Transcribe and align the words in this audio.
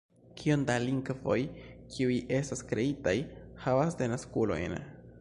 Kiom 0.37 0.63
da 0.69 0.77
lingvoj, 0.85 1.37
kiuj 1.97 2.17
estas 2.39 2.67
kreitaj, 2.73 3.17
havas 3.67 4.03
denaskulojn? 4.05 4.81